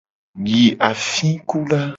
[0.47, 1.79] Yi afikuda.